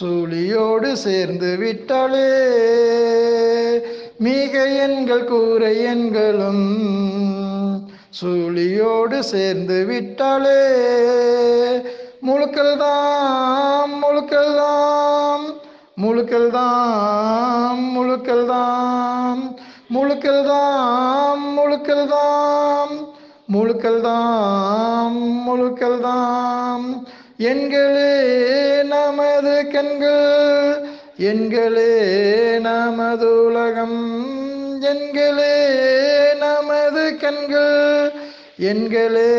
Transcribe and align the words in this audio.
சூழியோடு 0.00 0.92
சேர்ந்து 0.92 1.56
விட்டாலே. 1.56 2.38
மிக 4.18 4.68
எண்கள் 4.68 5.24
கூற 5.24 5.70
எண்களும் 5.70 6.78
சூழியோடு 8.22 9.18
சேர்ந்து 9.18 9.84
விட்டாலே. 9.84 10.64
முழுக்கள் 12.20 12.76
தாம் 12.76 14.02
முழுக்கள் 14.02 14.56
தாம் 14.56 15.54
முழுக்கள் 15.94 16.50
தாம் 16.50 17.96
முழுக்கள் 17.96 18.46
தாம். 18.46 18.85
முழுக்கள் 20.26 20.46
தாம் 20.46 21.42
முழுக்கள் 21.58 22.08
தாம் 22.08 23.14
முழுக்கள் 23.54 24.00
தாம் 24.00 25.18
முழுக்கள் 25.46 26.00
தாம் 26.00 27.06
எண்களே 27.38 28.14
நமது 28.82 29.66
கண்கள் 29.72 30.88
எண்களே 31.18 31.92
நமது 32.60 33.44
உலகம். 33.44 34.26
எண்களே 34.80 35.58
நமது 36.38 37.16
கண்கள் 37.16 38.12
எண்களே 38.58 39.32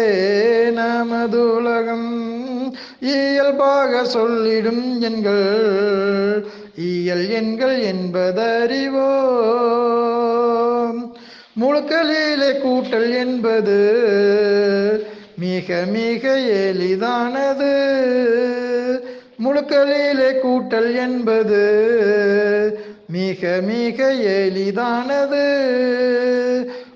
நமது 0.72 1.56
உலகம். 1.56 2.08
இயல்பாக 3.00 4.06
சொல்லிடும் 4.06 5.02
எண்கள் 5.02 6.48
இயல் 6.76 7.30
எண்கள் 7.30 7.78
என்பதறிவோ 7.82 9.26
முழுக்களிலே 11.62 12.52
கூட்டல் 12.64 13.10
என்பது 13.18 13.80
மிக 15.38 15.84
மிக 15.88 16.40
எளிதானது. 16.40 17.74
முழுக்களிலே 19.46 20.30
கூட்டல் 20.44 20.96
என்பது 20.96 21.64
மிக 23.08 23.60
மிக 23.62 24.12
எளிதானது. 24.14 25.46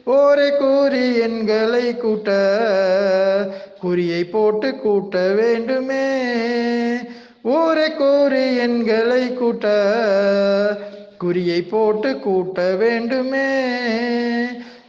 ஓரை 0.03 0.49
கூறி 0.57 1.05
எண்களை 1.17 1.97
கூட்ட 1.97 2.29
குறியை 3.83 4.23
போட்டு 4.31 4.75
கூட்ட 4.75 5.27
வேண்டுமே. 5.27 6.07
ஊரை 7.41 7.93
கூறி 7.93 8.55
எண்களை 8.55 9.33
கூட்ட 9.33 9.65
குறியை 11.23 11.69
போட்டு 11.69 12.19
கூட்ட 12.19 12.75
வேண்டுமே. 12.75 13.49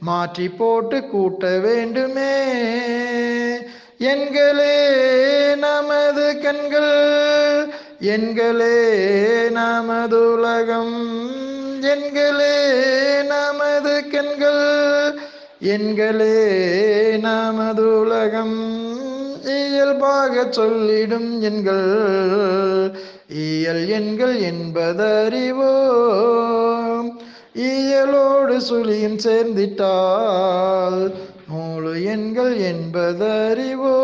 மாற்றி 0.00 0.48
போட்டு 0.48 1.06
கூட்ட 1.06 1.58
வேண்டுமே. 1.58 2.34
எண்களே 3.98 4.76
நமது 5.56 6.40
கண்கள் 6.42 7.66
எண்களே 8.00 9.50
நமது 9.50 10.32
உலகம் 10.32 10.96
எண்களே 11.82 12.56
நமது 13.26 14.08
கண்கள் 14.10 15.18
எண்களே 15.62 16.36
நமது 17.18 18.00
உலகம். 18.00 18.56
இயல்பாக 19.44 20.46
சொல்லிடும் 20.50 21.40
எண்கள் 21.40 21.86
இயல் 23.28 23.88
எண்கள் 23.88 24.36
என்பதறிவோ. 24.40 25.74
ஈயலோடு 27.58 28.56
சுழியும் 28.70 29.18
சேர்ந்திட்டால் 29.18 31.14
நூலு 31.48 32.04
எண்கள் 32.04 32.56
என்பதறிவோ? 32.60 33.96